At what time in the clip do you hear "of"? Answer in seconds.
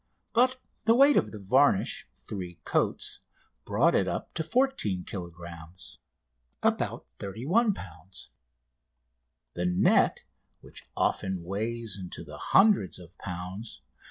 1.15-1.29, 12.97-13.15